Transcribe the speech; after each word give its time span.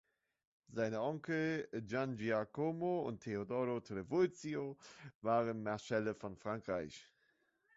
Seine 0.71 0.99
Onkel 0.99 1.69
Giangiacomo 1.73 3.01
und 3.01 3.19
Teodoro 3.19 3.81
Trivulzio 3.81 4.75
waren 5.21 5.61
Marschälle 5.61 6.15
von 6.15 6.35
Frankreich. 6.35 7.05